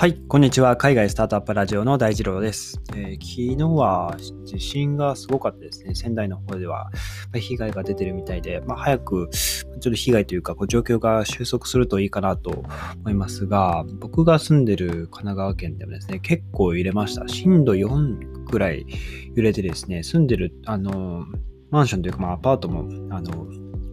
[0.00, 0.78] はい、こんにちは。
[0.78, 2.80] 海外スタートアップラジオの大二郎です。
[2.96, 4.16] えー、昨日は
[4.46, 5.94] 地震がすごかったですね。
[5.94, 6.90] 仙台の方では
[7.34, 12.64] 被害が出てるみたいで、まあ、早くちょっと被害というかこう状況が収束するといいかなと
[13.00, 17.28] 思いますが、僕が住んでる神奈川県でもですね、結構揺れました。
[17.28, 18.86] 震度4くらい
[19.34, 21.26] 揺れてですね、住んでる、あの、
[21.70, 23.48] マンションというか、まあ、アパートも、あの、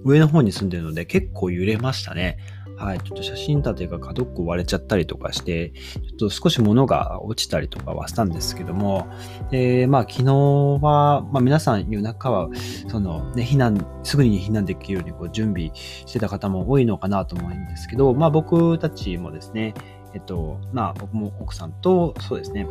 [0.05, 2.37] 上の方に住んでるので結構揺れましたね。
[2.77, 9.07] はい、ちょっと写真立てが角っこ割れちゃったりとかして、ちょっと少し物が落ちたりとかはしたんですけども、
[9.51, 12.49] えー、まあ昨日は、まあ皆さん夜中は、
[12.87, 19.73] そのね、避難、すぐに避難できるようにこう準備してた方も多いのかなと思うんですけど、まあ僕たちもですね、
[20.13, 22.67] えっと、まあ僕も奥さんと、そうですね、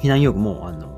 [0.00, 0.96] 避難用具も、あの、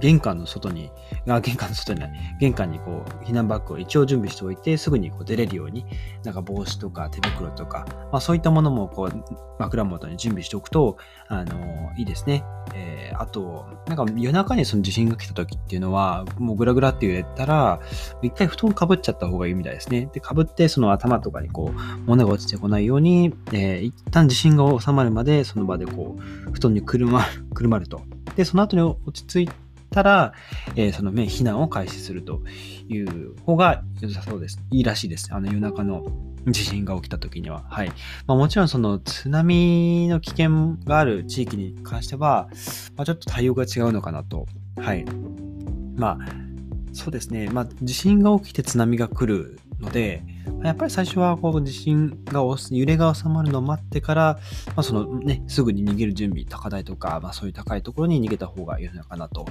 [0.00, 0.90] 玄関の外に、
[1.28, 2.10] あ、玄関の外にない、
[2.40, 5.84] 玄関にこう、避難バッグを一応準備しておいて、すぐにこう出れるように、
[6.24, 9.24] なんか帽子とか手袋とか、まあそういったものもこう、
[9.58, 10.96] 枕元に準備しておくと、
[11.28, 12.44] あの、いいですね。
[12.74, 17.80] えー、あと、なんか夜中にその地震が来た時っていうのは、もうグラグラって揺れたら、
[18.22, 20.08] 一回布団かぶっちゃった方がいいみたいですね。
[20.12, 28.02] で、かぶってその頭とかにこう、物が落ちてこないように、えー、一旦地震が収まるまで、その場でこう、布団にくるま、くるまると。
[28.36, 29.67] で、その後に落ち着いて、
[29.98, 30.32] たら、
[30.76, 32.42] えー、その、ね、避難を開始すると
[32.88, 34.60] いう方が良さそうです。
[34.70, 35.28] いいらしいです。
[35.32, 36.04] あの夜中の
[36.46, 37.64] 地震が起きた時には。
[37.68, 37.88] はい。
[38.26, 42.48] まあ、もちろんその津波の危険がある地域に関しては、
[42.96, 44.46] まあ、ちょっと対応が違うのかなと。
[44.76, 45.04] はい。
[45.96, 46.18] まあ、
[46.92, 47.50] そうですね。
[47.50, 50.22] まあ、地震が起きて津波が来るので、
[50.62, 59.46] やっぱり最初はこう地震が、揺れが収まるのを待ってから、まあ、そのね、すぐに逃げる準備、高台とか、まあ、そういう高いところに逃げた方がいいのかなと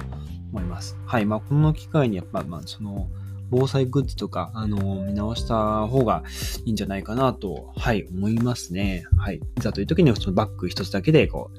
[0.52, 0.96] 思います。
[1.06, 1.26] はい。
[1.26, 3.08] まあ、この機会にやっぱ、まあ、その、
[3.50, 6.22] 防災グッズとか、あの、見直した方が
[6.64, 9.04] いいんじゃないかなと、はい、思いますね。
[9.16, 9.36] はい。
[9.36, 11.50] いざという時にはそのバッグ一つだけで、こ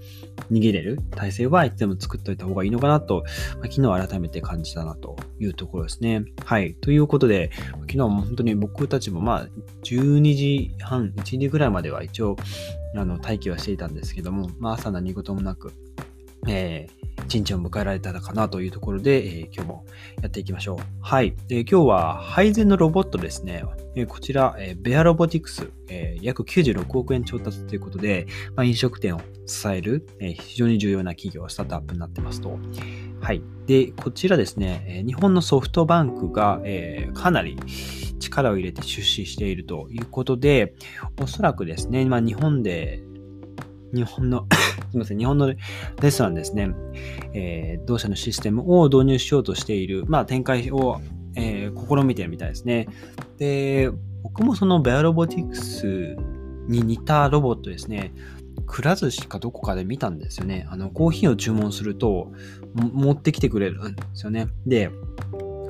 [0.50, 3.24] う、逃げれる体制はいつでも作っておいた方がいいのかなと、
[3.56, 6.26] まあ、昨日改めて感じたなというところですね。
[6.46, 6.76] はい。
[6.76, 7.52] ということで、
[7.82, 9.48] 昨日も本当に僕たちもまあ、
[9.84, 12.38] 12時半、1時ぐらいまでは一応、
[12.96, 15.74] あの、待機はしていたんですけども、まあ、朝何事もなく、
[16.48, 16.99] えー、
[17.30, 19.86] 一日を迎えられたかなというところで、えー、今日も
[20.24, 20.78] やっていきましょう。
[21.00, 21.36] はい。
[21.48, 23.64] で今日は配膳のロボットですね。
[23.96, 28.26] えー、こちら、え、ベアロボティクス、え、約96億円調達ということで、
[28.56, 32.58] まあ、飲食店を支える、え、非常に重要な企業、スタートアップになってますと。
[33.22, 33.44] はい。
[33.68, 37.58] で、こちらですね、え日本のソフトバンクが、え、かなり
[38.20, 40.74] 力を入れて出資しているということで、
[41.22, 43.04] おそらくですね、まあ、日本で
[43.94, 44.46] 日本の
[44.92, 45.54] すみません、日本の
[46.02, 46.72] レストランですね、
[47.34, 51.02] えー、同社のシステムを導入しようとしている、まあ、展開を、
[51.36, 52.88] えー、試みてるみたいですね。
[53.38, 53.92] で、
[54.24, 56.18] 僕もそのベアロボティクス
[56.68, 58.14] に似たロボットですね、
[58.66, 60.68] くら寿司かどこかで見たんですよね。
[60.70, 62.32] あの、コーヒーを注文すると、
[62.76, 64.48] 持ってきてくれるんですよね。
[64.66, 64.92] で、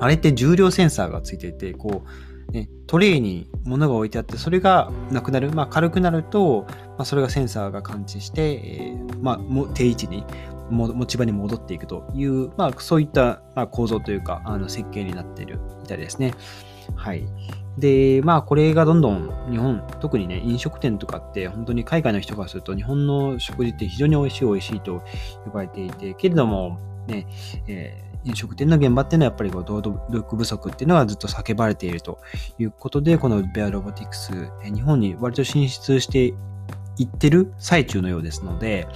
[0.00, 10.24] あれって重量センサーがついていて、こう、ね、トレイに物が置いてあって、それがなくなる、まあ、軽くなると、まあ、それがセンサーが感知して、えー、まあ、定位置に
[10.70, 16.34] 持ち場に戻っていくという、まあ、そういった、ま、構造というか、あの設計になっているみたいですね。
[16.96, 17.24] はい。
[17.78, 25.02] で、まあ、これがどんどん日本、特にね、飲食店とかって、本当に海外の人からすると、日本の食事って非常に美味しい美味しいと
[25.44, 27.26] 呼ばれていて、けれども、ね、
[27.68, 32.18] えー飲食店の現場っていうのはやっぱりこう労働力不足っていうのはずっと叫ばれていると
[32.58, 36.34] いうことで、このベアロボティクス、日本に割と進出して
[36.98, 38.86] いってる最中のようですので、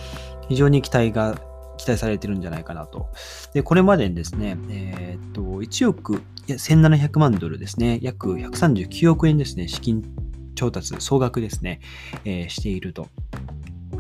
[0.49, 1.39] 非常に期待が、
[1.77, 3.09] 期待されてるんじゃないかなと。
[3.53, 10.03] で、これまでにですね、えー、っと、1億1700万ドルですね、約139億円ですね、資金
[10.55, 11.81] 調達、総額ですね、
[12.25, 13.09] えー、していると。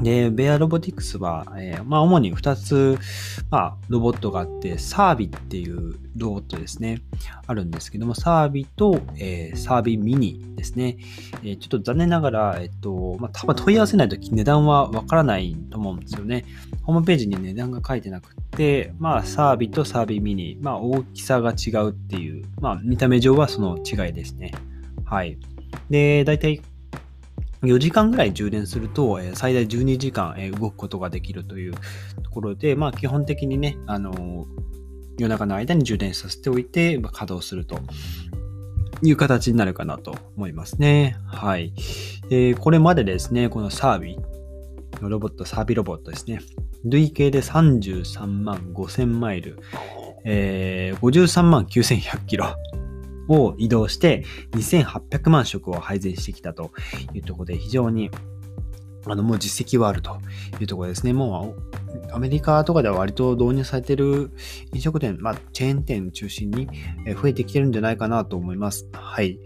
[0.03, 2.99] で、ベアロボティクスは、えー、まあ、主に2つ、
[3.50, 7.03] まあ、ロボットがあって、サービっていうロボットですね、
[7.47, 10.97] あるんですけども、サービと、えー、サービミニですね。
[11.43, 16.44] えー、ちょっと残念ながら、えっと、まあ、多分問い合わせないと値段はわからないと思うんですよね。
[16.82, 24.52] ホームページに値段が書いてなくて、まあ、サービとサービミニ、まあ、大きさが違うっていう、まあ、見た目上はその違いですね。
[25.05, 25.38] はい。
[25.90, 26.61] で、大体
[27.64, 31.75] 4時間ぐらい充電すると、え最大12時間、え動くことができるという
[32.22, 34.46] ところで、まあ基本的にね、あの
[35.19, 37.78] 夜中の間に充電させておいて、ま稼働すると
[39.02, 41.16] いう形になるかなと思いますね。
[41.26, 41.72] はい。
[42.28, 44.19] でこれまでですね、このサービ
[45.00, 46.40] のロボット、サービロボットですね。
[46.84, 49.58] 累計で33万5000マイル、
[50.25, 52.55] えー、53万9100キロ。
[53.29, 56.73] を移動して2800万食を配膳してきたと
[57.12, 58.11] いうところで非常に
[59.06, 60.19] あの、もう実績はあると
[60.61, 61.12] いうところですね。
[61.12, 61.55] も
[62.09, 64.31] う、アメリカとかでは割と導入されている
[64.73, 66.69] 飲食店、まあ、チェーン店中心に
[67.21, 68.88] 増えてきてるんじゃないかなと思います。
[68.93, 69.38] はい。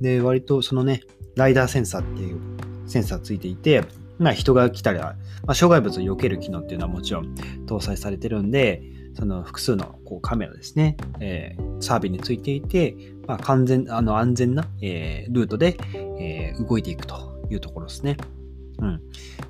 [0.00, 1.02] で、割とそのね、
[1.36, 2.38] ライダーセンサーっていう
[2.86, 3.84] センサーついていて、
[4.18, 7.34] まあ、人が来たら、まあ、障害物を避ける機能っていうのはもちろん
[7.66, 8.82] 搭載されてるんで、
[9.14, 12.96] その複数のこうカメラですね、えー、サービスについていて、
[13.30, 15.76] まあ、完全、あの安全な、えー、ルートで、
[16.18, 18.16] えー、動いていくというところですね。
[18.80, 19.00] うん。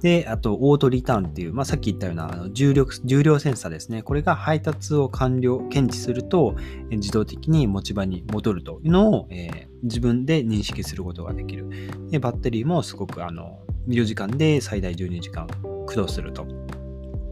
[0.03, 4.03] で、あと、オートリターンっていう、まあ、さっき言ったようなあの重力、重量センサーですね。
[4.03, 6.57] これが配達を完了、検知すると、
[6.91, 11.71] 自動的に持ち場に戻るというのを、えー、自分で認識することができる。
[12.11, 15.47] で、バッテリーもすごく、あの、4時間で最大12時間
[15.87, 16.47] 駆動すると。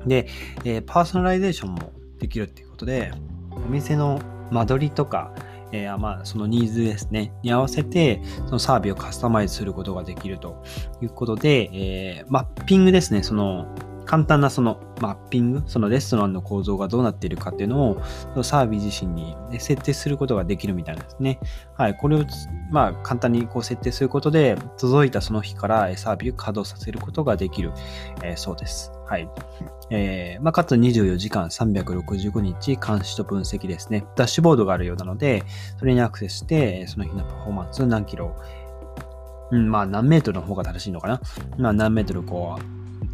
[0.07, 0.29] で、
[0.65, 3.13] えー、パーソナライゼーションもできるっていうことで、
[3.51, 4.19] お店の
[4.51, 5.35] 間取りとか、
[5.73, 10.63] えー、まあ、そのニーズですね、に合わせて、そのサービスをカスタマイズすることができると
[11.03, 13.67] いうことで、えー、マッピングですね、その、
[14.09, 21.39] 簡単なそのマッピング、そのレストランの構造がどうなっているかっていうのを、そのサービス自身に設定することができるみたいなんですね。
[21.77, 21.95] はい。
[21.95, 22.25] これを、
[22.71, 27.73] まあ、簡単にこう設定することで、届いたその日からサービスを稼働させることができる、
[28.23, 28.98] えー、そうです。
[29.09, 29.29] はい。
[29.91, 34.05] えー、まあ、かつ24時間365日監視と分析ですね。
[34.17, 35.45] ダッシュボードがあるようなので、
[35.79, 38.37] それにアクセスして、その日のパフォーマンス何キロ、
[39.51, 41.21] うん、まあ何メートルの方が正しいのかな。
[41.57, 42.59] まあ何メートルこ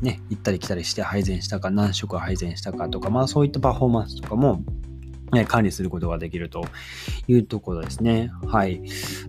[0.02, 4.64] う、ね、行ったり来たりして配膳したか、何食配膳したかとか、まあそういったパフォーマンスとかも、
[5.32, 6.64] ね、管理することができると
[7.28, 8.32] いうところですね。
[8.46, 8.82] はい。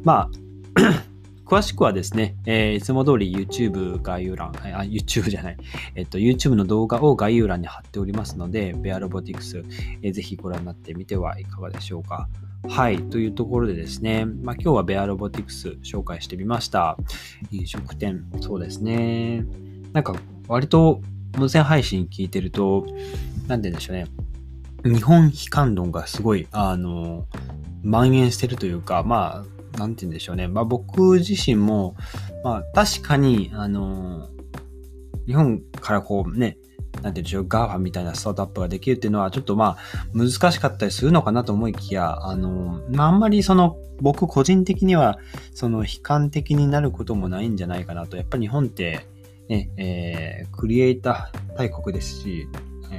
[0.04, 0.32] ま
[0.76, 1.06] あ
[1.46, 5.58] 詳しくはですね、えー、いつも通り YouTube 概要欄、あ、YouTube じゃない、
[5.94, 9.64] えっと、YouTube の動画を概要欄に貼っておりますので、ベアロボティクス、
[10.02, 12.28] えー、ぜひご覧になってみてはいかがでしょうか。
[12.68, 12.98] はい。
[12.98, 16.98] というところでですね、まあ、今日はベアロボティクス紹介してみました。
[17.52, 19.46] 飲食店、そうですね。
[19.94, 20.16] なんか
[20.48, 21.00] 割と
[21.38, 22.88] 無線配信聞いてると、
[23.48, 24.08] なんて言うんでしょうね。
[24.84, 27.28] 日本悲観論がすごい、あの、
[27.84, 30.48] 蔓延してるというか、まあ、なんて言うんでしょうね。
[30.48, 31.96] まあ僕自身も、
[32.44, 34.30] まあ確かに、あの、
[35.26, 36.58] 日本からこうね、
[37.02, 39.78] なんて言うんでしょう、 GAFA みたいなスタートアップができるっていうのは、ちょっとまあ、
[40.14, 45.20] 難しかったりするのかなと思いきや、あの、まあ、あんまりその、僕個人的には、
[45.54, 48.18] その、悲観的になることもないんじゃないかなと。
[48.18, 49.06] やっぱり日本って、
[49.48, 52.48] ね、えー、クリエイター大国ですし、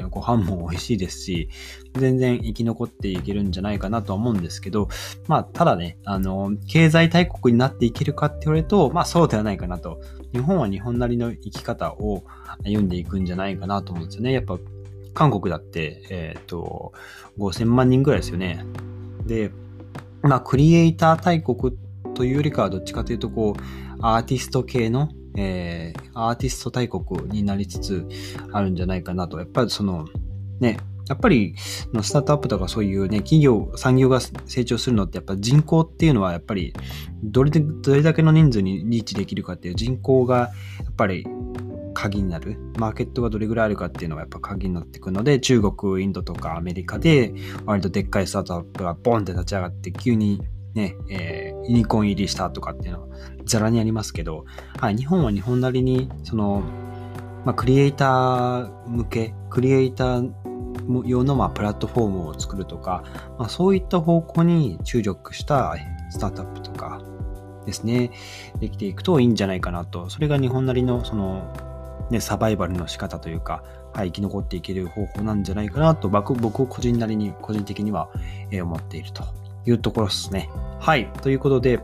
[0.00, 1.48] え、ご飯も美味しいですし、
[1.94, 4.88] 全然生き残っていけるんじゃないかなとは思うんですけど、
[5.28, 10.00] まあ、ただね、あの、経済大国になっていけるかって言われると、まあそうではないかなと。
[10.32, 12.25] 日本は日本なりの生き方を
[12.64, 14.32] 歩んでいくんじゃないかなと思うんですよね。
[14.32, 14.58] やっぱ、
[15.14, 16.93] 韓国だって、えっ、ー、と、
[17.38, 18.64] 5000万人ぐらいですよね。
[19.26, 19.50] で、
[20.22, 21.76] まあ、クリエイター大国
[22.14, 23.60] というよりかはどっちかというと、こう、
[24.00, 28.06] アーティスト系のえー、アーティスト大国になりつつ
[28.52, 29.38] あるんじゃないかなと。
[29.38, 30.06] やっぱりその、
[30.60, 30.78] ね、
[31.08, 36.74] やっぱりスタートアップとかそういうね、企業、産業が成長するのってやっぱ人口っていうのはやっぱり
[37.22, 41.26] どれどれだけの人数にリーチできるかっていう人口がやっぱり
[41.94, 42.58] 鍵になる。
[42.76, 47.32] マーケットがどれぐらいあるかっていうのがやっぱ鍵になってくので、中国、インドとかアメリカで
[47.64, 50.42] 割とでっかいスタートアップがボンって立ち上がって急に
[50.74, 53.08] ね、えー、ユニコーン入りしたとかっていうのは
[53.44, 54.44] ざらにありますけど、
[54.80, 56.62] はい、日本は日本なりに、その、
[57.44, 60.32] まあ、クリエイター向け、クリエイター
[61.05, 63.05] 用のまあプラットフォームを作るとか、
[63.38, 65.74] まあ、そういった方向に注力した
[66.10, 67.02] スタートアップとか
[67.64, 68.10] ですね、
[68.60, 70.08] できていくといいんじゃないかなと。
[70.10, 71.52] それが日本なりのその、
[72.10, 78.08] ね、サバイバルの仕方というか、はい、生き残っていける方法なんじゃないかなと僕、僕個人なりに、個人的には、
[78.52, 79.24] 思っていると
[79.67, 80.49] いうところですね。
[80.81, 81.11] はい。
[81.23, 81.81] ということで、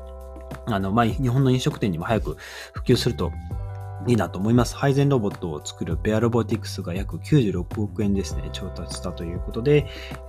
[0.66, 2.36] あの、まあ、日本の飲食店にも早く
[2.72, 3.32] 普及すると
[4.06, 4.76] いいなと思います。
[4.76, 9.86] 配膳ロボットを作るベアロボティクスが約96億円ですね、調達したということで、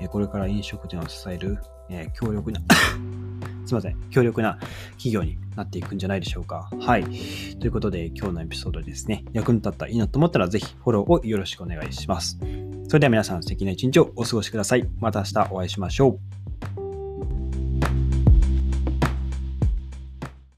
[0.10, 2.62] これから飲食店を支える、え強力な
[3.66, 4.58] すいません、強力な
[4.92, 6.70] 企業になっていくんじゃないでしょうか。
[6.80, 7.04] はい。
[7.60, 12.38] ということで、今日のエピソードですね、役に立ったらいいなと思ったら、ぜひフォローをよろしくお願いします。
[12.88, 14.88] それでは皆さん素敵な一日をお過ごしください。
[15.00, 16.43] また明日お会いしましょう。